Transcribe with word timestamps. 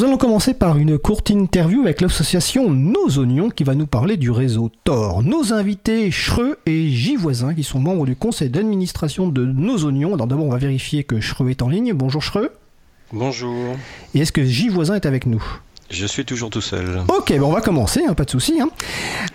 Nous 0.00 0.06
allons 0.06 0.16
commencer 0.16 0.54
par 0.54 0.78
une 0.78 0.96
courte 0.98 1.28
interview 1.28 1.82
avec 1.82 2.00
l'association 2.00 2.70
Nos 2.70 3.18
Oignons 3.18 3.50
qui 3.50 3.64
va 3.64 3.74
nous 3.74 3.86
parler 3.86 4.16
du 4.16 4.30
réseau 4.30 4.70
Tor. 4.84 5.22
Nos 5.22 5.52
invités 5.52 6.08
Chreux 6.08 6.56
et 6.64 6.88
J 6.88 7.16
Voisin 7.16 7.52
qui 7.52 7.62
sont 7.62 7.80
membres 7.80 8.06
du 8.06 8.16
conseil 8.16 8.48
d'administration 8.48 9.28
de 9.28 9.44
Nos 9.44 9.84
Oignons. 9.84 10.14
Alors 10.14 10.26
d'abord 10.26 10.46
on 10.46 10.50
va 10.52 10.56
vérifier 10.56 11.04
que 11.04 11.16
Chreux 11.16 11.50
est 11.50 11.60
en 11.60 11.68
ligne. 11.68 11.92
Bonjour 11.92 12.22
Chreux. 12.22 12.50
Bonjour. 13.12 13.76
Et 14.14 14.20
est-ce 14.20 14.32
que 14.32 14.42
J 14.42 14.70
Voisin 14.70 14.94
est 14.94 15.04
avec 15.04 15.26
nous? 15.26 15.44
Je 15.90 16.06
suis 16.06 16.24
toujours 16.24 16.48
tout 16.48 16.62
seul. 16.62 17.02
Ok, 17.08 17.36
bon 17.38 17.48
on 17.48 17.52
va 17.52 17.60
commencer, 17.60 18.00
hein, 18.08 18.14
pas 18.14 18.24
de 18.24 18.30
souci. 18.30 18.58
Hein. 18.58 18.70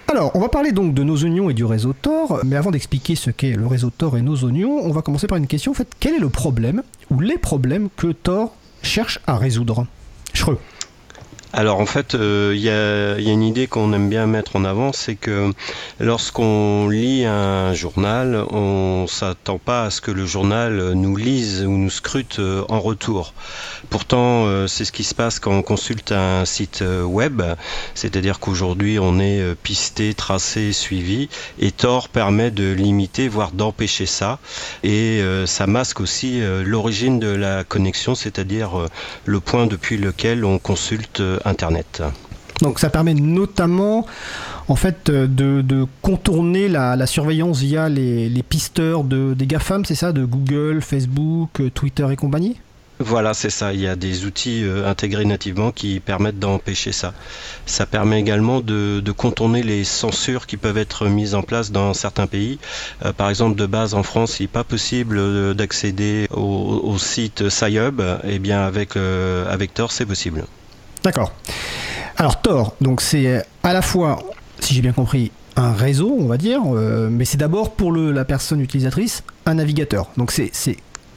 Alors, 0.07 0.31
on 0.33 0.39
va 0.39 0.49
parler 0.49 0.71
donc 0.71 0.95
de 0.95 1.03
nos 1.03 1.23
oignons 1.23 1.51
et 1.51 1.53
du 1.53 1.63
réseau 1.63 1.93
Tor, 1.93 2.39
mais 2.43 2.55
avant 2.55 2.71
d'expliquer 2.71 3.13
ce 3.13 3.29
qu'est 3.29 3.51
le 3.51 3.67
réseau 3.67 3.91
Tor 3.95 4.17
et 4.17 4.23
nos 4.23 4.43
oignons, 4.43 4.79
on 4.83 4.91
va 4.91 5.03
commencer 5.03 5.27
par 5.27 5.37
une 5.37 5.45
question. 5.45 5.73
En 5.73 5.75
fait, 5.75 5.89
quel 5.99 6.15
est 6.15 6.19
le 6.19 6.29
problème 6.29 6.81
ou 7.11 7.19
les 7.19 7.37
problèmes 7.37 7.89
que 7.95 8.07
Tor 8.13 8.55
cherche 8.81 9.19
à 9.27 9.37
résoudre? 9.37 9.85
Schreux. 10.45 10.59
Alors 11.57 11.79
en 11.79 11.85
fait, 11.85 12.15
il 12.15 12.19
euh, 12.19 12.53
y, 12.53 12.69
a, 12.69 13.31
une 13.31 13.41
idée 13.41 13.67
qu'on 13.67 13.93
aime 13.93 14.09
bien 14.09 14.27
mettre 14.27 14.57
en 14.57 14.65
avant, 14.65 14.91
c'est 14.91 15.15
que 15.15 15.53
lorsqu'on 16.01 16.89
lit 16.89 17.23
un 17.23 17.73
journal, 17.73 18.43
on 18.49 19.07
s'attend 19.07 19.57
pas 19.57 19.85
à 19.85 19.89
ce 19.89 20.01
que 20.01 20.11
le 20.11 20.25
journal 20.25 20.91
nous 20.95 21.15
lise 21.15 21.63
ou 21.63 21.71
nous 21.71 21.89
scrute 21.89 22.39
euh, 22.39 22.65
en 22.67 22.81
retour. 22.81 23.33
Pourtant, 23.89 24.47
euh, 24.47 24.67
c'est 24.67 24.83
ce 24.83 24.91
qui 24.91 25.05
se 25.05 25.15
passe 25.15 25.39
quand 25.39 25.53
on 25.53 25.61
consulte 25.61 26.11
un 26.11 26.43
site 26.43 26.83
web, 27.05 27.41
c'est-à-dire 27.93 28.41
qu'aujourd'hui 28.41 28.99
on 28.99 29.17
est 29.21 29.55
pisté, 29.55 30.13
tracé, 30.13 30.73
suivi, 30.73 31.29
et 31.59 31.71
Tor 31.71 32.09
permet 32.09 32.51
de 32.51 32.73
limiter, 32.73 33.29
voire 33.29 33.51
d'empêcher 33.51 34.07
ça, 34.07 34.39
et 34.83 35.21
ça 35.45 35.67
masque 35.67 36.01
aussi 36.01 36.41
l'origine 36.65 37.19
de 37.19 37.29
la 37.29 37.63
connexion, 37.63 38.13
c'est-à-dire 38.13 38.87
le 39.23 39.39
point 39.39 39.67
depuis 39.67 39.95
lequel 39.97 40.43
on 40.43 40.59
consulte 40.59 41.21
Internet. 41.45 42.03
Donc 42.61 42.79
ça 42.79 42.89
permet 42.89 43.13
notamment 43.13 44.05
en 44.67 44.75
fait 44.75 45.11
de, 45.11 45.87
contourner 46.01 46.67
la, 46.67 47.05
surveillance 47.05 47.59
via 47.59 47.89
les, 47.89 48.43
pisteurs 48.47 49.03
de, 49.03 49.33
des 49.33 49.45
GAFAM, 49.45 49.85
c'est 49.85 49.95
ça, 49.95 50.11
de 50.11 50.25
Google, 50.25 50.81
Facebook, 50.81 51.61
Twitter 51.73 52.07
et 52.11 52.15
compagnie? 52.15 52.57
Voilà, 52.99 53.33
c'est 53.33 53.49
ça. 53.49 53.73
Il 53.73 53.81
y 53.81 53.87
a 53.87 53.97
des 53.97 54.25
outils 54.25 54.63
euh, 54.63 54.87
intégrés 54.89 55.25
nativement 55.25 55.73
qui 55.73 55.99
permettent 55.99 56.39
d'empêcher 56.39 56.93
ça. 56.93 57.13
Ça 57.65 57.85
permet 57.85 58.21
également 58.21 58.61
de, 58.61 59.03
contourner 59.11 59.63
les 59.63 59.83
censures 59.83 60.47
qui 60.47 60.55
peuvent 60.55 60.77
être 60.77 61.07
mises 61.07 61.35
en 61.35 61.41
place 61.41 61.71
dans 61.71 61.93
certains 61.93 62.27
pays. 62.27 62.57
Euh, 63.03 63.11
par 63.11 63.29
exemple, 63.29 63.57
de 63.57 63.65
base 63.65 63.95
en 63.95 64.03
France, 64.03 64.39
il 64.39 64.43
n'est 64.43 64.47
pas 64.47 64.63
possible 64.63 65.17
euh, 65.17 65.53
d'accéder 65.53 66.27
au, 66.31 66.97
site 66.97 67.49
SciHub. 67.49 68.01
Eh 68.23 68.39
bien, 68.39 68.61
avec, 68.61 68.95
avec 68.95 69.73
Tor, 69.73 69.91
c'est 69.91 70.05
possible. 70.05 70.45
D'accord. 71.05 71.31
Alors 72.17 72.41
Tor, 72.41 72.75
donc 72.81 72.99
c'est 72.99 73.45
à 73.61 73.73
la 73.73 73.83
fois, 73.83 74.17
si 74.59 74.73
j'ai 74.73 74.81
bien 74.81 74.91
compris, 74.91 75.31
un 75.55 75.71
réseau, 75.71 76.17
on 76.19 76.25
va 76.25 76.37
dire, 76.37 76.61
euh, 76.65 77.09
mais 77.11 77.25
c'est 77.25 77.37
d'abord 77.37 77.75
pour 77.75 77.91
la 77.93 78.25
personne 78.25 78.59
utilisatrice 78.59 79.23
un 79.45 79.53
navigateur. 79.53 80.09
Donc 80.17 80.31
c'est 80.31 80.51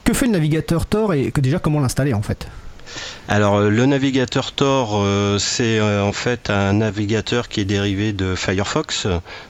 que 0.03 0.13
fait 0.13 0.27
le 0.27 0.33
navigateur 0.33 0.85
Tor 0.85 1.15
et 1.15 1.31
que 1.31 1.41
déjà 1.41 1.57
comment 1.57 1.79
l'installer 1.79 2.13
en 2.13 2.21
fait? 2.21 2.47
Alors 3.31 3.57
euh, 3.57 3.69
le 3.69 3.85
navigateur 3.85 4.53
Tor, 4.53 4.93
euh, 4.95 5.37
c'est 5.37 5.77
euh, 5.77 6.03
en 6.03 6.13
fait 6.13 6.49
un 6.49 6.73
navigateur 6.73 7.47
qui 7.47 7.59
est 7.61 7.65
dérivé 7.65 8.11
de 8.11 8.33
Firefox. 8.33 9.05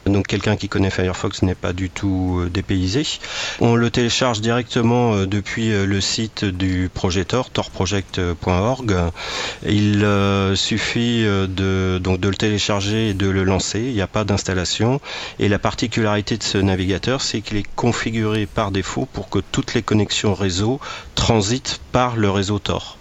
Donc 0.06 0.28
quelqu'un 0.28 0.58
qui 0.58 0.68
connaît 0.68 0.90
Firefox 0.90 1.44
n'est 1.44 1.56
pas 1.56 1.72
du 1.72 1.90
tout 1.90 2.44
dépaysé. 2.52 3.08
On 3.62 3.76
le 3.76 3.90
télécharge 3.90 4.42
directement 4.42 5.26
depuis 5.26 5.70
le 5.70 6.02
site 6.02 6.44
du 6.44 6.90
projet 6.94 7.23
Tor, 7.23 7.52
torproject.org. 7.52 8.95
Il 9.66 10.06
suffit 10.56 11.23
de, 11.23 12.00
donc 12.04 12.20
de 12.20 12.28
le 12.28 12.36
télécharger 12.36 13.10
et 13.10 13.14
de 13.14 13.30
le 13.30 13.45
lancer. 13.45 13.80
Il 13.80 13.94
n'y 13.94 14.02
a 14.02 14.08
pas 14.08 14.26
d'installation. 14.26 15.00
Et 15.40 15.48
la 15.48 15.60
particularité 15.60 16.36
de 16.38 16.44
ce 16.44 16.58
navigateur, 16.58 17.22
c'est 17.22 17.40
qu'il 17.40 17.56
est 17.56 17.76
configuré 17.78 18.45
par 18.45 18.72
défaut 18.72 19.08
pour 19.14 19.30
que 19.30 19.39
toutes 19.39 19.73
les 19.73 19.83
connexions 19.83 20.33
réseau 20.33 20.82
transitent 21.16 21.80
par 21.94 22.17
le 22.17 22.30
réseau 22.30 22.60
Tor. 22.60 22.98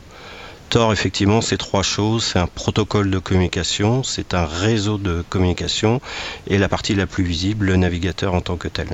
Tor, 0.70 0.92
effectivement, 0.92 1.40
c'est 1.40 1.56
trois 1.56 1.82
choses. 1.82 2.24
C'est 2.24 2.38
un 2.38 2.46
protocole 2.46 3.10
de 3.10 3.18
communication, 3.18 4.02
c'est 4.02 4.34
un 4.34 4.44
réseau 4.44 4.98
de 4.98 5.24
communication 5.28 6.00
et 6.46 6.58
la 6.58 6.68
partie 6.68 6.94
la 6.94 7.06
plus 7.06 7.24
visible, 7.24 7.66
le 7.66 7.76
navigateur 7.76 8.34
en 8.34 8.40
tant 8.40 8.56
que 8.56 8.68
tel. 8.68 8.88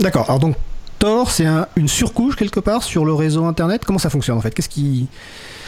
D'accord. 0.00 0.24
Alors 0.28 0.40
donc, 0.40 0.56
Tor, 0.98 1.30
c'est 1.30 1.46
une 1.76 1.88
surcouche 1.88 2.36
quelque 2.36 2.60
part 2.60 2.82
sur 2.82 3.04
le 3.04 3.12
réseau 3.12 3.44
Internet. 3.44 3.84
Comment 3.84 3.98
ça 3.98 4.10
fonctionne 4.10 4.38
en 4.38 4.40
fait? 4.40 4.52
Qu'est-ce 4.52 4.68
qui 4.68 5.08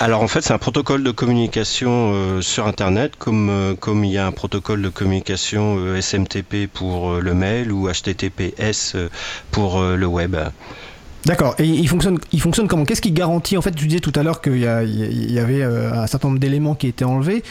alors 0.00 0.22
en 0.22 0.28
fait, 0.28 0.42
c'est 0.42 0.52
un 0.52 0.58
protocole 0.58 1.02
de 1.02 1.10
communication 1.10 2.12
euh, 2.14 2.40
sur 2.40 2.68
Internet, 2.68 3.16
comme, 3.18 3.50
euh, 3.50 3.74
comme 3.74 4.04
il 4.04 4.12
y 4.12 4.18
a 4.18 4.26
un 4.26 4.30
protocole 4.30 4.80
de 4.80 4.88
communication 4.88 5.74
euh, 5.78 6.00
SMTP 6.00 6.68
pour 6.72 7.16
le 7.16 7.34
mail 7.34 7.72
ou 7.72 7.88
HTTPS 7.88 8.94
pour 9.50 9.80
le 9.82 10.06
web. 10.06 10.36
D'accord. 11.28 11.54
Et 11.58 11.64
il 11.66 11.86
fonctionne, 11.86 12.18
il 12.32 12.40
fonctionne 12.40 12.66
comment? 12.68 12.86
Qu'est-ce 12.86 13.02
qui 13.02 13.12
garantit 13.12 13.58
En 13.58 13.62
fait, 13.62 13.72
tu 13.72 13.86
disais 13.86 14.00
tout 14.00 14.14
à 14.14 14.22
l'heure 14.22 14.40
qu'il 14.40 14.56
y, 14.56 14.60
y, 14.60 15.38
avait 15.38 15.60
euh, 15.60 15.92
un 15.92 16.06
certain 16.06 16.28
nombre 16.28 16.40
d'éléments 16.40 16.74
qui 16.74 16.86
étaient 16.86 17.04
enlevés. 17.04 17.44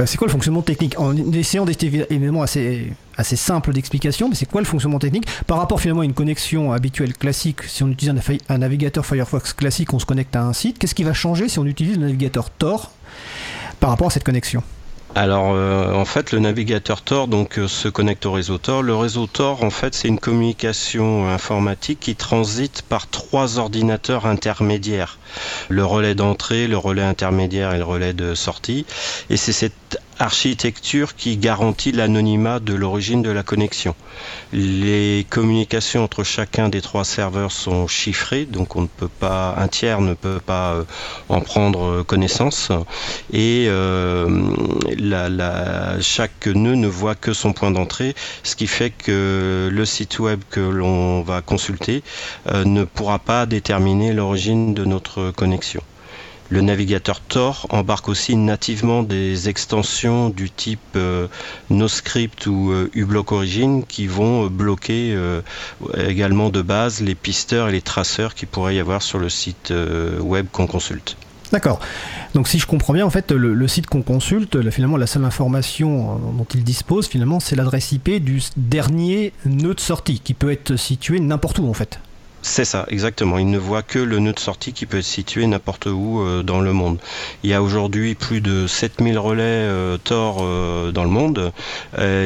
Euh, 0.00 0.06
c'est 0.06 0.16
quoi 0.16 0.26
le 0.26 0.32
fonctionnement 0.32 0.62
technique? 0.62 0.98
En 0.98 1.14
essayant 1.14 1.66
d'être 1.66 1.82
évidemment 1.82 2.40
assez, 2.40 2.90
assez 3.18 3.36
simple 3.36 3.74
d'explication, 3.74 4.30
mais 4.30 4.34
c'est 4.34 4.48
quoi 4.48 4.62
le 4.62 4.66
fonctionnement 4.66 4.98
technique? 4.98 5.26
Par 5.46 5.58
rapport 5.58 5.78
finalement 5.78 6.00
à 6.00 6.04
une 6.06 6.14
connexion 6.14 6.72
habituelle 6.72 7.12
classique 7.12 7.64
Si 7.64 7.82
on 7.82 7.88
utilise 7.88 8.14
un, 8.14 8.54
un 8.54 8.58
navigateur 8.58 9.04
Firefox 9.04 9.52
classique, 9.52 9.92
on 9.92 9.98
se 9.98 10.06
connecte 10.06 10.34
à 10.34 10.42
un 10.42 10.54
site. 10.54 10.78
Qu'est-ce 10.78 10.94
qui 10.94 11.04
va 11.04 11.12
changer 11.12 11.50
si 11.50 11.58
on 11.58 11.66
utilise 11.66 11.98
le 11.98 12.06
navigateur 12.06 12.48
Tor 12.48 12.92
par 13.78 13.90
rapport 13.90 14.06
à 14.06 14.10
cette 14.10 14.24
connexion? 14.24 14.62
Alors 15.14 15.52
euh, 15.54 15.92
en 15.94 16.04
fait 16.04 16.32
le 16.32 16.38
navigateur 16.38 17.02
Tor 17.02 17.28
donc 17.28 17.58
euh, 17.58 17.66
se 17.66 17.88
connecte 17.88 18.26
au 18.26 18.32
réseau 18.32 18.58
Tor. 18.58 18.82
Le 18.82 18.94
réseau 18.94 19.26
Tor 19.26 19.64
en 19.64 19.70
fait 19.70 19.94
c'est 19.94 20.08
une 20.08 20.20
communication 20.20 21.28
informatique 21.28 22.00
qui 22.00 22.14
transite 22.14 22.82
par 22.82 23.08
trois 23.08 23.58
ordinateurs 23.58 24.26
intermédiaires. 24.26 25.18
Le 25.68 25.84
relais 25.84 26.14
d'entrée, 26.14 26.66
le 26.66 26.76
relais 26.76 27.02
intermédiaire 27.02 27.74
et 27.74 27.78
le 27.78 27.84
relais 27.84 28.12
de 28.12 28.34
sortie. 28.34 28.86
Et 29.30 29.36
c'est 29.36 29.52
cette 29.52 29.87
architecture 30.18 31.14
qui 31.14 31.36
garantit 31.36 31.92
l'anonymat 31.92 32.58
de 32.58 32.74
l'origine 32.74 33.22
de 33.22 33.30
la 33.30 33.42
connexion. 33.42 33.94
Les 34.52 35.26
communications 35.30 36.02
entre 36.02 36.24
chacun 36.24 36.68
des 36.68 36.80
trois 36.80 37.04
serveurs 37.04 37.52
sont 37.52 37.86
chiffrées, 37.86 38.44
donc 38.44 38.74
on 38.76 38.82
ne 38.82 38.86
peut 38.88 39.08
pas, 39.08 39.54
un 39.56 39.68
tiers 39.68 40.00
ne 40.00 40.14
peut 40.14 40.40
pas 40.44 40.72
euh, 40.72 40.84
en 41.28 41.40
prendre 41.40 42.02
connaissance, 42.02 42.72
et 43.32 43.66
euh, 43.68 44.28
chaque 46.00 46.46
nœud 46.46 46.74
ne 46.74 46.88
voit 46.88 47.14
que 47.14 47.32
son 47.32 47.52
point 47.52 47.70
d'entrée, 47.70 48.14
ce 48.42 48.56
qui 48.56 48.66
fait 48.66 48.90
que 48.90 49.68
le 49.70 49.84
site 49.84 50.18
web 50.18 50.40
que 50.50 50.60
l'on 50.60 51.22
va 51.22 51.42
consulter 51.42 52.02
euh, 52.48 52.64
ne 52.64 52.84
pourra 52.84 53.18
pas 53.18 53.46
déterminer 53.46 54.12
l'origine 54.12 54.74
de 54.74 54.84
notre 54.84 55.30
connexion. 55.30 55.82
Le 56.50 56.62
navigateur 56.62 57.20
Tor 57.20 57.66
embarque 57.68 58.08
aussi 58.08 58.34
nativement 58.34 59.02
des 59.02 59.50
extensions 59.50 60.30
du 60.30 60.50
type 60.50 60.80
euh, 60.96 61.28
NoScript 61.68 62.46
ou 62.46 62.70
euh, 62.72 62.90
uBlock 62.94 63.32
Origin 63.32 63.84
qui 63.84 64.06
vont 64.06 64.46
euh, 64.46 64.48
bloquer 64.48 65.18
également 65.96 66.48
de 66.48 66.62
base 66.62 67.02
les 67.02 67.14
pisteurs 67.14 67.68
et 67.68 67.72
les 67.72 67.82
traceurs 67.82 68.34
qui 68.34 68.46
pourrait 68.46 68.76
y 68.76 68.80
avoir 68.80 69.02
sur 69.02 69.18
le 69.18 69.28
site 69.28 69.72
web 70.20 70.46
qu'on 70.50 70.66
consulte. 70.66 71.16
D'accord. 71.52 71.80
Donc 72.34 72.48
si 72.48 72.58
je 72.58 72.66
comprends 72.66 72.92
bien, 72.92 73.06
en 73.06 73.10
fait, 73.10 73.30
le, 73.32 73.68
site 73.68 73.86
qu'on 73.86 74.02
consulte, 74.02 74.70
finalement, 74.70 74.96
la 74.96 75.06
seule 75.06 75.24
information 75.24 76.18
dont 76.36 76.46
il 76.54 76.64
dispose, 76.64 77.08
finalement, 77.08 77.40
c'est 77.40 77.56
l'adresse 77.56 77.92
IP 77.92 78.22
du 78.22 78.42
dernier 78.56 79.32
nœud 79.46 79.74
de 79.74 79.80
sortie, 79.80 80.20
qui 80.20 80.34
peut 80.34 80.50
être 80.50 80.76
situé 80.76 81.20
n'importe 81.20 81.58
où, 81.58 81.68
en 81.68 81.74
fait. 81.74 82.00
C'est 82.42 82.64
ça, 82.64 82.86
exactement. 82.88 83.38
Il 83.38 83.50
ne 83.50 83.58
voit 83.58 83.82
que 83.82 83.98
le 83.98 84.18
nœud 84.18 84.32
de 84.32 84.38
sortie 84.38 84.72
qui 84.72 84.86
peut 84.86 84.98
être 84.98 85.04
situé 85.04 85.46
n'importe 85.46 85.86
où 85.86 86.20
euh, 86.20 86.42
dans 86.42 86.60
le 86.60 86.72
monde. 86.72 86.98
Il 87.42 87.50
y 87.50 87.54
a 87.54 87.62
aujourd'hui 87.62 88.14
plus 88.14 88.40
de 88.40 88.66
7000 88.66 89.18
relais 89.18 89.42
euh, 89.42 89.98
euh, 90.10 90.92
dans 90.92 91.04
le 91.04 91.10
monde, 91.10 91.52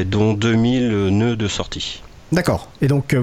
dont 0.05 0.33
2000 0.33 1.07
nœuds 1.09 1.35
de 1.35 1.47
sortie. 1.47 2.01
D'accord. 2.31 2.69
Et 2.81 2.87
donc, 2.87 3.15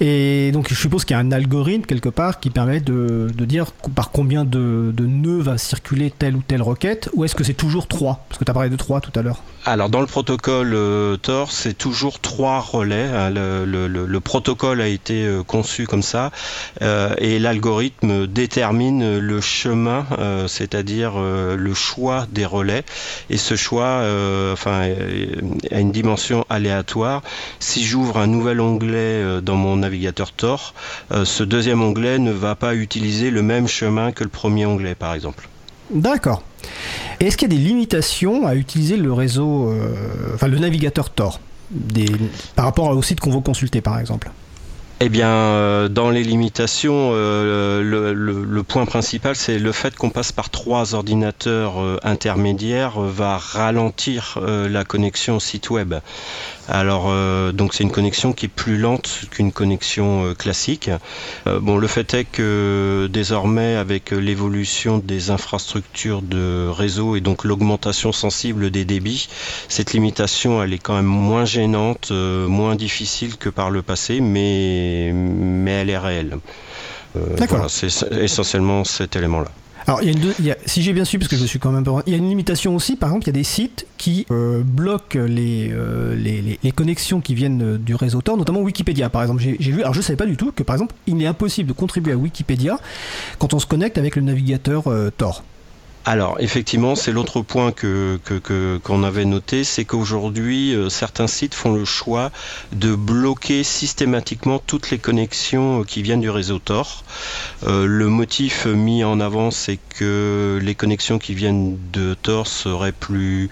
et 0.00 0.52
donc, 0.52 0.68
je 0.68 0.74
suppose 0.74 1.04
qu'il 1.04 1.14
y 1.14 1.16
a 1.16 1.20
un 1.20 1.32
algorithme 1.32 1.84
quelque 1.84 2.08
part 2.08 2.38
qui 2.38 2.50
permet 2.50 2.80
de, 2.80 3.28
dire 3.30 3.72
par 3.94 4.10
combien 4.10 4.44
de, 4.44 4.92
nœuds 4.98 5.40
va 5.40 5.58
circuler 5.58 6.12
telle 6.16 6.36
ou 6.36 6.42
telle 6.46 6.62
requête, 6.62 7.10
ou 7.14 7.24
est-ce 7.24 7.34
que 7.34 7.42
c'est 7.42 7.54
toujours 7.54 7.88
3 7.88 8.24
Parce 8.28 8.38
que 8.38 8.44
tu 8.44 8.50
as 8.50 8.54
parlé 8.54 8.70
de 8.70 8.76
3 8.76 9.00
tout 9.00 9.12
à 9.18 9.22
l'heure. 9.22 9.42
Alors, 9.64 9.88
dans 9.88 10.00
le 10.00 10.06
protocole 10.06 10.72
euh, 10.72 11.16
Tor, 11.16 11.50
c'est 11.50 11.76
toujours 11.76 12.20
3 12.20 12.60
relais. 12.60 13.08
Hein. 13.12 13.30
Le, 13.30 14.18
protocole 14.20 14.80
a 14.80 14.86
été 14.86 15.24
euh, 15.24 15.42
conçu 15.42 15.86
comme 15.86 16.02
ça, 16.02 16.30
euh, 16.80 17.14
et 17.18 17.38
l'algorithme 17.38 18.26
détermine 18.26 19.18
le 19.18 19.40
chemin, 19.40 20.06
c'est-à-dire 20.46 21.18
le 21.18 21.74
choix 21.74 22.26
des 22.30 22.46
relais. 22.46 22.84
Et 23.30 23.36
ce 23.36 23.56
choix 23.56 24.02
a 24.02 25.78
une 25.78 25.92
dimension 25.92 26.44
aléatoire. 26.48 27.22
Si 27.58 27.84
j'ouvre 27.84 28.18
un 28.18 28.26
nouvel 28.26 28.60
onglet 28.60 29.40
dans 29.42 29.56
mon 29.56 29.82
navigateur 29.88 30.32
Tor, 30.32 30.74
euh, 31.12 31.24
ce 31.24 31.42
deuxième 31.42 31.82
onglet 31.82 32.18
ne 32.18 32.30
va 32.30 32.54
pas 32.54 32.74
utiliser 32.74 33.30
le 33.30 33.42
même 33.42 33.68
chemin 33.68 34.12
que 34.12 34.22
le 34.22 34.30
premier 34.30 34.66
onglet, 34.66 34.94
par 34.94 35.14
exemple. 35.14 35.48
D'accord. 35.90 36.42
Est-ce 37.20 37.36
qu'il 37.36 37.50
y 37.50 37.54
a 37.54 37.56
des 37.56 37.64
limitations 37.64 38.46
à 38.46 38.54
utiliser 38.54 38.96
le 38.96 39.12
réseau, 39.12 39.74
enfin 40.34 40.46
le 40.46 40.58
navigateur 40.58 41.10
Tor 41.10 41.40
des, 41.70 42.06
par 42.54 42.66
rapport 42.66 42.90
au 42.90 43.02
site 43.02 43.20
qu'on 43.20 43.30
veut 43.30 43.40
consulter 43.40 43.80
par 43.80 43.98
exemple? 43.98 44.30
Eh 45.00 45.08
bien, 45.08 45.28
euh, 45.28 45.88
dans 45.88 46.10
les 46.10 46.24
limitations, 46.24 47.10
euh, 47.12 47.82
le, 47.84 48.62
point 48.64 48.84
principal, 48.84 49.36
c'est 49.36 49.58
le 49.58 49.70
fait 49.70 49.94
qu'on 49.94 50.10
passe 50.10 50.32
par 50.32 50.50
trois 50.50 50.94
ordinateurs 50.94 51.80
euh, 51.80 51.98
intermédiaires 52.02 52.98
va 53.00 53.38
ralentir 53.38 54.40
la 54.42 54.84
connexion 54.84 55.38
site 55.38 55.70
web. 55.70 55.94
Alors, 56.68 57.10
donc 57.54 57.72
c'est 57.72 57.82
une 57.82 57.90
connexion 57.90 58.34
qui 58.34 58.44
est 58.44 58.50
plus 58.50 58.76
lente 58.76 59.22
qu'une 59.30 59.52
connexion 59.52 60.34
classique. 60.34 60.90
Euh, 61.46 61.60
bon, 61.60 61.78
le 61.78 61.86
fait 61.86 62.12
est 62.12 62.24
que 62.24 63.08
désormais, 63.10 63.76
avec 63.76 64.10
l'évolution 64.10 64.98
des 64.98 65.30
infrastructures 65.30 66.20
de 66.20 66.68
réseau 66.68 67.16
et 67.16 67.20
donc 67.20 67.44
l'augmentation 67.44 68.12
sensible 68.12 68.70
des 68.70 68.84
débits, 68.84 69.28
cette 69.68 69.94
limitation, 69.94 70.62
elle 70.62 70.74
est 70.74 70.78
quand 70.78 70.94
même 70.94 71.06
moins 71.06 71.46
gênante, 71.46 72.10
moins 72.10 72.74
difficile 72.74 73.36
que 73.36 73.48
par 73.48 73.70
le 73.70 73.80
passé, 73.80 74.20
mais, 74.20 74.87
mais 75.12 75.72
elle 75.72 75.90
est 75.90 75.98
réelle. 75.98 76.38
voilà, 77.14 77.68
c'est 77.68 77.88
essentiellement 78.12 78.84
cet 78.84 79.16
élément-là. 79.16 79.50
Alors, 79.88 80.02
il 80.02 80.44
y 80.44 80.50
a 80.50 80.56
si 80.66 80.82
j'ai 80.82 80.92
bien 80.92 81.06
su, 81.06 81.18
parce 81.18 81.30
que 81.30 81.36
je 81.36 81.46
suis 81.46 81.58
quand 81.58 81.70
même. 81.70 81.82
Il 82.06 82.12
y 82.12 82.14
a 82.14 82.18
une 82.18 82.28
limitation 82.28 82.76
aussi, 82.76 82.94
par 82.94 83.08
exemple, 83.08 83.24
il 83.24 83.28
y 83.28 83.30
a 83.30 83.32
des 83.32 83.42
sites 83.42 83.86
qui 83.96 84.26
euh, 84.30 84.62
bloquent 84.62 85.18
les, 85.18 85.70
euh, 85.72 86.14
les, 86.14 86.58
les, 86.62 86.72
connexions 86.72 87.22
qui 87.22 87.34
viennent 87.34 87.78
du 87.78 87.94
réseau 87.94 88.20
Tor, 88.20 88.36
notamment 88.36 88.60
Wikipédia, 88.60 89.08
par 89.08 89.22
exemple. 89.22 89.40
J'ai 89.40 89.72
vu, 89.72 89.80
alors 89.80 89.94
je 89.94 90.00
ne 90.00 90.04
savais 90.04 90.18
pas 90.18 90.26
du 90.26 90.36
tout 90.36 90.52
que, 90.52 90.62
par 90.62 90.76
exemple, 90.76 90.94
il 91.06 91.22
est 91.22 91.26
impossible 91.26 91.70
de 91.70 91.72
contribuer 91.72 92.12
à 92.12 92.16
Wikipédia 92.16 92.78
quand 93.38 93.54
on 93.54 93.58
se 93.58 93.64
connecte 93.64 93.96
avec 93.96 94.14
le 94.16 94.20
navigateur 94.20 94.88
euh, 94.88 95.10
Tor. 95.16 95.42
Alors 96.08 96.36
effectivement, 96.40 96.96
c'est 96.96 97.12
l'autre 97.12 97.42
point 97.42 97.70
que, 97.70 98.18
qu'on 98.82 99.04
avait 99.04 99.26
noté, 99.26 99.62
c'est 99.62 99.84
qu'aujourd'hui, 99.84 100.74
euh, 100.74 100.88
certains 100.88 101.26
sites 101.26 101.52
font 101.52 101.74
le 101.74 101.84
choix 101.84 102.32
de 102.72 102.94
bloquer 102.94 103.62
systématiquement 103.62 104.58
toutes 104.58 104.90
les 104.90 104.96
connexions 104.96 105.82
euh, 105.82 105.84
qui 105.84 106.00
viennent 106.00 106.22
du 106.22 106.30
réseau 106.30 106.60
Tor. 106.60 107.04
Euh, 107.66 107.84
le 107.84 108.06
motif 108.06 108.64
mis 108.64 109.04
en 109.04 109.20
avant, 109.20 109.50
c'est 109.50 109.78
que 109.98 110.58
les 110.62 110.74
connexions 110.74 111.18
qui 111.18 111.34
viennent 111.34 111.76
de 111.92 112.14
Tor 112.14 112.46
seraient 112.46 112.92
plus 112.92 113.50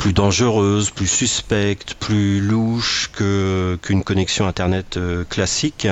plus 0.00 0.14
dangereuse, 0.14 0.90
plus 0.90 1.06
suspecte, 1.06 1.92
plus 1.92 2.40
louche 2.40 3.10
que 3.12 3.78
qu'une 3.82 4.02
connexion 4.02 4.46
internet 4.46 4.96
euh, 4.96 5.24
classique. 5.28 5.86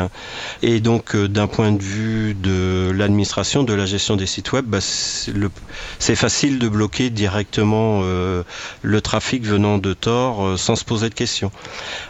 Et 0.63 0.81
donc 0.81 1.15
euh, 1.15 1.29
d'un 1.29 1.47
point 1.47 1.73
de 1.73 1.83
vue 1.83 2.33
de 2.33 2.91
l'administration, 2.91 3.65
de 3.65 3.75
la 3.75 3.85
gestion 3.85 4.17
des 4.17 4.25
sites 4.25 4.51
web, 4.53 4.65
bah, 4.65 4.79
c'est 4.81 6.17
facile 6.17 6.59
de 6.59 6.69
bloquer 6.71 7.11
directement 7.11 8.01
euh, 8.03 8.45
le 8.81 9.01
trafic 9.03 9.45
venant 9.45 9.77
de 9.77 9.93
Tor 9.93 10.59
sans 10.59 10.75
se 10.75 10.87
poser 10.87 11.11
de 11.11 11.15
questions. 11.15 11.53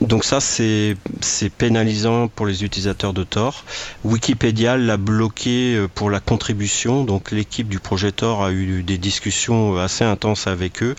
Donc 0.01 0.23
ça 0.23 0.39
c'est 0.41 0.97
pénalisant 1.59 2.29
pour 2.29 2.47
les 2.47 2.63
utilisateurs 2.63 3.13
de 3.13 3.25
Tor. 3.25 3.65
Wikipédia 4.05 4.77
l'a 4.77 4.99
bloqué 4.99 5.85
pour 5.97 6.11
la 6.11 6.21
contribution. 6.21 7.03
Donc 7.03 7.33
l'équipe 7.33 7.69
du 7.69 7.81
projet 7.81 8.13
Tor 8.13 8.45
a 8.45 8.53
eu 8.53 8.85
des 8.85 8.99
discussions 8.99 9.77
assez 9.79 10.05
intenses 10.05 10.47
avec 10.47 10.85
eux, 10.85 10.95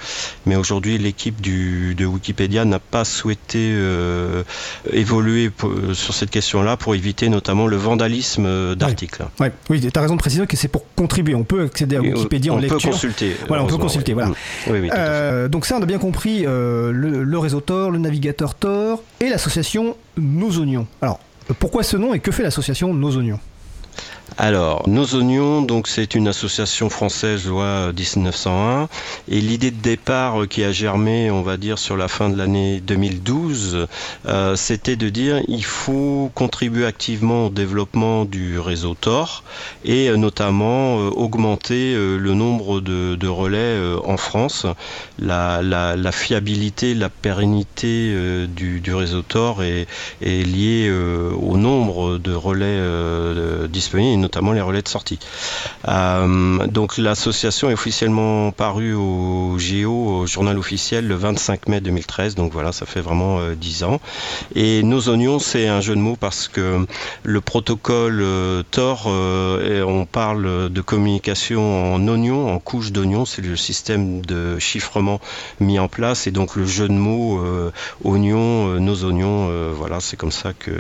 mais 0.46 0.58
aujourd'hui 0.58 0.89
l'équipe 0.98 1.42
de 1.42 2.06
Wikipédia 2.06 2.66
n'a 2.66 2.80
pas 2.80 3.06
souhaité 3.06 3.72
euh, 3.74 4.44
évoluer 4.92 5.52
sur 5.94 6.14
cette 6.14 6.30
question-là 6.30 6.78
pour 6.78 6.96
éviter 6.96 7.30
notamment 7.30 7.68
le 7.68 7.78
vandalisme 7.78 8.46
euh, 8.46 8.76
d'articles. 8.76 9.26
Oui, 9.70 9.80
tu 9.80 9.90
as 9.94 10.02
raison 10.02 10.16
de 10.16 10.20
préciser 10.20 10.46
que 10.48 10.58
c'est 10.58 10.68
pour 10.68 10.84
contribuer. 10.96 11.36
On 11.36 11.44
peut 11.44 11.64
accéder 11.64 11.98
à 11.98 12.02
Wikipédia 12.02 12.54
en 12.54 12.58
lecture. 12.58 12.78
On 12.78 12.82
peut 12.82 12.90
consulter. 12.90 13.36
Voilà, 13.48 13.64
on 13.64 13.68
peut 13.68 13.78
consulter. 13.78 14.14
Voilà. 14.14 14.32
Euh, 14.68 15.48
donc 15.48 15.66
ça, 15.66 15.78
on 15.78 15.82
a 15.82 15.86
bien 15.86 16.00
compris 16.00 16.44
le, 16.44 16.92
le 16.92 17.38
réseau 17.38 17.62
Tor, 17.62 17.92
le 17.92 18.00
navigateur 18.00 18.56
Tor 18.56 19.04
et 19.20 19.30
l'association 19.30 19.96
Nos 20.18 20.58
Oignons. 20.60 20.88
Alors, 21.02 21.20
pourquoi 21.60 21.84
ce 21.84 21.98
nom 21.98 22.14
et 22.14 22.20
que 22.20 22.32
fait 22.32 22.44
l'association 22.44 22.94
Nos 22.94 23.18
Oignons? 23.18 23.40
Alors, 24.38 24.88
Nos 24.88 25.16
Oignons, 25.16 25.62
donc 25.62 25.88
c'est 25.88 26.16
une 26.16 26.28
association 26.28 26.90
française 26.90 27.46
loi 27.46 27.92
1901 27.94 28.88
et 29.28 29.42
l'idée 29.42 29.72
de 29.72 29.82
départ 29.82 30.42
euh, 30.42 30.46
qui 30.46 30.64
a 30.64 30.72
germé, 30.72 31.30
on 31.32 31.42
va 31.42 31.58
dire 31.58 31.78
sur 31.78 31.98
la 31.98 32.08
fin 32.08 32.30
de 32.30 32.38
l'année 32.38 32.80
2012, 32.80 33.88
euh, 34.28 34.56
c'était 34.56 34.96
de 34.96 35.10
dire 35.10 35.42
il 35.48 35.64
faut 35.64 36.32
contribuer 36.36 36.86
activement 36.86 37.48
au 37.48 37.50
développement 37.50 38.26
du 38.26 38.60
réseau 38.60 38.96
Tor 39.00 39.44
et 39.86 40.10
euh, 40.10 40.18
notamment 40.18 40.96
augmenter 40.98 41.94
le 41.96 42.34
nombre 42.34 42.82
de, 42.82 43.28
relais 43.28 43.78
en 44.06 44.18
France. 44.18 44.66
La, 45.20 46.12
fiabilité, 46.12 46.94
la 46.94 47.10
pérennité 47.10 48.14
du, 48.48 48.82
réseau 48.94 49.22
Tor 49.22 49.64
est 49.64 49.88
liée 50.22 50.92
au 50.92 51.58
nombre 51.58 52.18
de 52.18 52.34
relais 52.34 52.80
disponibles 53.68 54.19
notamment 54.20 54.52
les 54.52 54.62
relais 54.62 54.82
de 54.82 54.88
sortie. 54.88 55.20
Euh, 55.88 56.68
donc 56.68 56.98
l'association 56.98 57.70
est 57.70 57.74
officiellement 57.74 58.52
parue 58.52 58.94
au 58.94 59.58
GEO, 59.58 59.92
au 59.92 60.28
journal 60.28 60.58
officiel, 60.58 61.08
le 61.08 61.16
25 61.16 61.68
mai 61.68 61.82
2013. 61.82 62.36
Donc 62.36 62.52
voilà, 62.52 62.72
ça 62.72 62.86
fait 62.86 63.02
vraiment 63.02 63.40
10 63.52 63.84
euh, 63.84 63.86
ans. 63.88 64.02
Et 64.56 64.84
nos 64.84 65.10
oignons, 65.10 65.40
c'est 65.40 65.68
un 65.68 65.82
jeu 65.82 65.96
de 65.96 66.02
mots 66.02 66.18
parce 66.20 66.48
que 66.48 66.86
le 67.24 67.42
protocole 67.42 68.20
euh, 68.22 68.64
Tor, 68.72 69.08
on 69.08 70.06
parle 70.06 70.70
de 70.70 70.82
communication 70.82 71.94
en 71.96 72.08
oignons, 72.08 72.54
en 72.54 72.60
couches 72.60 72.92
d'oignons. 72.92 73.26
C'est 73.26 73.42
le 73.42 73.56
système 73.56 74.26
de 74.26 74.60
chiffrement 74.60 75.20
mis 75.60 75.80
en 75.80 75.88
place. 75.88 76.28
Et 76.28 76.32
donc 76.32 76.56
le 76.56 76.66
jeu 76.66 76.88
de 76.88 76.94
mots 76.94 77.42
oignons, 78.04 78.80
nos 78.80 79.04
oignons, 79.06 79.72
voilà, 79.74 80.00
c'est 80.00 80.18
comme 80.18 80.32
ça 80.32 80.54
que 80.54 80.72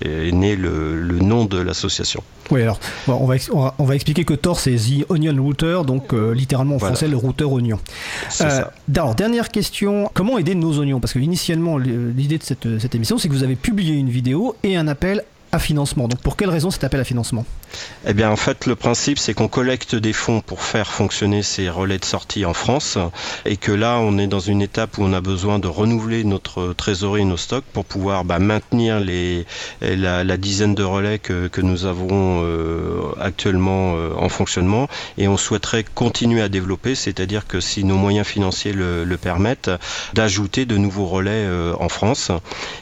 est 0.00 0.32
né 0.32 0.56
le, 0.56 1.00
le 1.00 1.18
nom 1.20 1.44
de 1.44 1.58
l'association. 1.58 2.22
Oui, 2.50 2.62
alors 2.62 2.71
on, 3.08 3.26
va, 3.26 3.34
on, 3.78 3.84
va, 3.84 3.94
expliquer 3.94 4.24
que 4.24 4.34
Tor 4.34 4.60
c'est 4.60 4.74
The 4.76 5.10
Onion 5.10 5.42
Router, 5.42 5.80
donc 5.86 6.12
euh, 6.12 6.32
littéralement 6.34 6.76
en 6.76 6.78
français 6.78 7.08
le 7.08 7.16
routeur 7.16 7.52
oignon. 7.52 7.78
Euh, 8.40 8.62
alors, 8.94 9.14
dernière 9.14 9.50
question, 9.50 10.10
comment 10.14 10.38
aider 10.38 10.54
nos 10.54 10.78
oignons? 10.78 11.00
Parce 11.00 11.12
que 11.12 11.18
initialement, 11.18 11.78
l'idée 11.78 12.38
de 12.38 12.42
cette, 12.42 12.78
cette 12.78 12.94
émission, 12.94 13.18
c'est 13.18 13.28
que 13.28 13.34
vous 13.34 13.44
avez 13.44 13.56
publié 13.56 13.94
une 13.94 14.10
vidéo 14.10 14.56
et 14.62 14.76
un 14.76 14.88
appel 14.88 15.24
financement. 15.58 16.08
Donc 16.08 16.20
pour 16.20 16.36
quelle 16.36 16.50
raison 16.50 16.70
cet 16.70 16.84
appel 16.84 17.00
à 17.00 17.04
financement? 17.04 17.44
Eh 18.06 18.14
bien 18.14 18.30
en 18.30 18.36
fait 18.36 18.66
le 18.66 18.76
principe 18.76 19.18
c'est 19.18 19.34
qu'on 19.34 19.48
collecte 19.48 19.94
des 19.94 20.12
fonds 20.12 20.40
pour 20.40 20.62
faire 20.62 20.88
fonctionner 20.88 21.42
ces 21.42 21.70
relais 21.70 21.98
de 21.98 22.04
sortie 22.04 22.44
en 22.44 22.52
France 22.52 22.98
et 23.44 23.56
que 23.56 23.72
là 23.72 23.98
on 23.98 24.18
est 24.18 24.26
dans 24.26 24.40
une 24.40 24.60
étape 24.60 24.98
où 24.98 25.02
on 25.02 25.12
a 25.12 25.20
besoin 25.20 25.58
de 25.58 25.68
renouveler 25.68 26.24
notre 26.24 26.72
trésorerie, 26.72 27.24
nos 27.24 27.36
stocks 27.36 27.64
pour 27.72 27.84
pouvoir 27.84 28.24
bah, 28.24 28.38
maintenir 28.38 29.00
la, 29.00 30.36
dizaine 30.36 30.74
de 30.74 30.82
relais 30.82 31.18
que, 31.18 31.60
nous 31.62 31.84
avons 31.84 32.40
euh, 32.42 33.12
actuellement 33.20 33.94
euh, 33.94 34.10
en 34.16 34.28
fonctionnement 34.28 34.88
et 35.16 35.28
on 35.28 35.36
souhaiterait 35.36 35.84
continuer 35.94 36.42
à 36.42 36.48
développer, 36.48 36.94
c'est-à-dire 36.94 37.46
que 37.46 37.60
si 37.60 37.84
nos 37.84 37.96
moyens 37.96 38.26
financiers 38.26 38.72
le, 38.72 39.04
le 39.04 39.16
permettent, 39.16 39.70
d'ajouter 40.14 40.66
de 40.66 40.76
nouveaux 40.76 41.06
relais 41.06 41.30
euh, 41.30 41.74
en 41.78 41.88
France. 41.88 42.30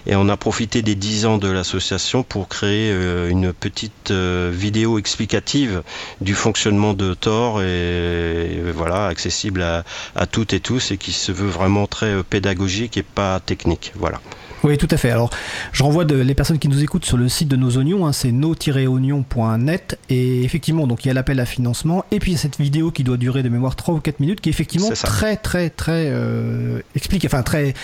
Et 0.07 0.17
on 0.17 0.29
a 0.29 0.37
profité 0.37 0.83
des 0.83 0.95
10 0.95 1.27
ans 1.27 1.39
de 1.39 1.49
l'association 1.49 2.23
pour 2.23 2.49
créer 2.49 2.60
euh, 2.67 3.29
une 3.29 3.53
petite 3.53 4.11
euh, 4.11 4.51
vidéo 4.53 4.99
explicative 4.99 5.83
du 6.21 6.35
fonctionnement 6.35 6.95
de 6.95 7.15
Tor 7.15 7.63
et, 7.63 8.61
voilà 8.75 9.07
accessible 9.07 9.63
à, 9.63 9.85
à, 10.15 10.27
toutes 10.27 10.53
et 10.53 10.61
tous 10.61 10.91
et 10.91 10.99
qui 10.99 11.13
se 11.13 11.33
veut 11.33 11.49
vraiment 11.49 11.87
très 11.87 12.07
euh, 12.13 12.23
pédagogique 12.23 12.97
et 12.97 13.03
pas 13.03 13.41
technique. 13.41 13.93
Voilà. 13.97 14.21
Oui, 14.63 14.77
tout 14.77 14.89
à 14.91 14.97
fait. 14.99 15.11
Alors, 15.11 15.31
je 15.73 15.83
renvoie 15.83 16.05
les 16.05 16.35
personnes 16.35 16.59
qui 16.59 16.69
nous 16.69 16.83
écoutent 16.83 17.07
sur 17.07 17.17
le 17.17 17.29
site 17.29 17.49
de 17.49 17.57
nos 17.57 17.79
oignons, 17.79 18.07
hein, 18.07 18.13
c'est 18.13 18.31
no-oignon.net, 18.31 19.99
et 20.11 20.45
effectivement, 20.45 20.87
donc 20.87 21.05
il 21.05 21.09
y 21.09 21.11
a 21.11 21.15
l'appel 21.15 21.41
à 21.41 21.47
financement, 21.47 22.05
et 22.11 22.19
puis 22.19 22.33
il 22.33 22.35
y 22.35 22.39
a 22.39 22.41
cette 22.41 22.59
vidéo 22.59 22.91
qui 22.91 23.03
doit 23.03 23.17
durer 23.17 23.43
de 23.43 23.49
mémoire 23.49 23.75
3 23.75 23.95
ou 23.95 24.01
4 24.01 24.21
minutes, 24.21 24.41
qui 24.41 24.51
est 24.51 24.53
effectivement 24.53 24.91
très, 24.91 25.37
très, 25.37 25.71
très 25.71 26.09
euh, 26.09 26.81
explique, 26.95 27.25
enfin 27.25 27.43
très, 27.43 27.75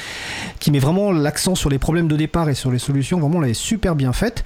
qui 0.61 0.71
met 0.71 0.79
vraiment 0.79 1.13
l'accent 1.13 1.55
sur 1.55 1.71
les 1.71 1.79
problèmes 1.79 2.09
de 2.09 2.17
départ 2.17 2.51
et 2.51 2.55
sur 2.55 2.71
les 2.71 2.79
solutions. 2.79 3.21
Vraiment, 3.21 3.43
elle 3.43 3.51
est 3.51 3.55
super 3.55 3.97
bien 3.97 4.13
faite. 4.13 4.45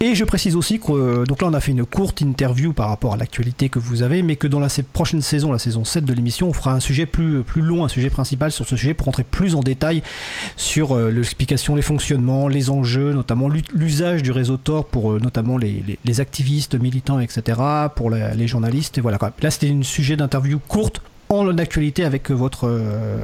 Et 0.00 0.14
je 0.14 0.24
précise 0.24 0.56
aussi 0.56 0.80
que 0.80 0.92
euh, 0.92 1.24
donc 1.24 1.40
là 1.40 1.48
on 1.48 1.54
a 1.54 1.60
fait 1.60 1.72
une 1.72 1.86
courte 1.86 2.20
interview 2.20 2.72
par 2.72 2.88
rapport 2.88 3.14
à 3.14 3.16
l'actualité 3.16 3.68
que 3.68 3.78
vous 3.78 4.02
avez, 4.02 4.22
mais 4.22 4.36
que 4.36 4.46
dans 4.46 4.60
la 4.60 4.68
prochaine 4.92 5.22
saison, 5.22 5.52
la 5.52 5.58
saison 5.58 5.84
7 5.84 6.04
de 6.04 6.12
l'émission, 6.12 6.48
on 6.48 6.52
fera 6.52 6.72
un 6.72 6.80
sujet 6.80 7.06
plus, 7.06 7.42
plus 7.42 7.62
long, 7.62 7.84
un 7.84 7.88
sujet 7.88 8.10
principal 8.10 8.50
sur 8.50 8.66
ce 8.66 8.76
sujet 8.76 8.94
pour 8.94 9.06
rentrer 9.06 9.24
plus 9.24 9.54
en 9.54 9.60
détail 9.60 10.02
sur 10.56 10.96
euh, 10.96 11.10
l'explication, 11.10 11.76
les 11.76 11.82
fonctionnements, 11.82 12.48
les 12.48 12.70
enjeux, 12.70 13.12
notamment 13.12 13.48
l'usage 13.48 14.22
du 14.22 14.32
réseau 14.32 14.56
Tor 14.56 14.84
pour 14.86 15.12
euh, 15.12 15.20
notamment 15.20 15.56
les, 15.56 15.82
les, 16.04 16.20
activistes, 16.20 16.74
militants, 16.74 17.20
etc., 17.20 17.60
pour 17.94 18.10
les 18.10 18.46
journalistes. 18.46 18.98
Et 18.98 19.00
voilà. 19.00 19.18
Là 19.40 19.50
c'était 19.50 19.70
un 19.70 19.82
sujet 19.82 20.16
d'interview 20.16 20.58
courte 20.58 21.02
en 21.28 21.56
actualité 21.58 22.04
avec 22.04 22.30
votre 22.30 22.70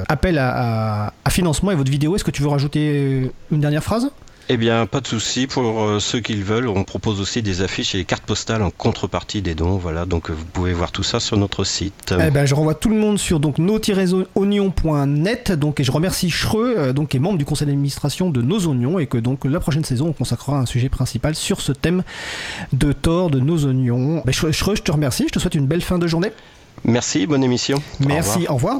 appel 0.08 0.38
à, 0.38 1.12
financement 1.28 1.70
et 1.70 1.74
votre 1.74 1.90
vidéo. 1.90 2.16
Est-ce 2.16 2.24
que 2.24 2.30
tu 2.30 2.42
veux 2.42 2.48
rajouter 2.48 3.30
une 3.50 3.60
dernière 3.60 3.84
phrase? 3.84 4.10
Eh 4.52 4.56
bien, 4.56 4.84
pas 4.86 5.00
de 5.00 5.06
souci. 5.06 5.46
Pour 5.46 5.80
euh, 5.80 6.00
ceux 6.00 6.18
qui 6.18 6.34
le 6.34 6.42
veulent, 6.42 6.66
on 6.66 6.82
propose 6.82 7.20
aussi 7.20 7.40
des 7.40 7.62
affiches 7.62 7.94
et 7.94 7.98
des 7.98 8.04
cartes 8.04 8.24
postales 8.24 8.64
en 8.64 8.70
contrepartie 8.72 9.42
des 9.42 9.54
dons. 9.54 9.76
Voilà, 9.76 10.06
donc 10.06 10.28
euh, 10.28 10.32
vous 10.32 10.44
pouvez 10.44 10.72
voir 10.72 10.90
tout 10.90 11.04
ça 11.04 11.20
sur 11.20 11.36
notre 11.36 11.62
site. 11.62 12.12
Eh 12.20 12.32
ben, 12.32 12.46
je 12.46 12.56
renvoie 12.56 12.74
tout 12.74 12.88
le 12.88 12.96
monde 12.96 13.16
sur 13.16 13.38
donc 13.38 13.58
nos-oignons.net. 13.58 15.52
Donc, 15.52 15.78
et 15.78 15.84
je 15.84 15.92
remercie 15.92 16.30
Schreux, 16.30 16.74
euh, 16.76 16.92
donc, 16.92 17.10
qui 17.10 17.18
est 17.18 17.20
membre 17.20 17.38
du 17.38 17.44
conseil 17.44 17.68
d'administration 17.68 18.28
de 18.28 18.42
Nos 18.42 18.66
Oignons, 18.66 18.98
et 18.98 19.06
que 19.06 19.18
donc 19.18 19.44
la 19.44 19.60
prochaine 19.60 19.84
saison, 19.84 20.08
on 20.08 20.12
consacrera 20.12 20.58
un 20.58 20.66
sujet 20.66 20.88
principal 20.88 21.36
sur 21.36 21.60
ce 21.60 21.70
thème 21.70 22.02
de 22.72 22.90
tort 22.90 23.30
de 23.30 23.38
Nos 23.38 23.66
Oignons. 23.66 24.24
Ben, 24.24 24.32
Schreux, 24.32 24.74
je 24.74 24.82
te 24.82 24.90
remercie. 24.90 25.26
Je 25.28 25.32
te 25.34 25.38
souhaite 25.38 25.54
une 25.54 25.68
belle 25.68 25.82
fin 25.82 26.00
de 26.00 26.08
journée. 26.08 26.32
Merci, 26.84 27.26
bonne 27.26 27.44
émission. 27.44 27.80
Merci, 28.00 28.46
Au 28.48 28.54
revoir. 28.54 28.78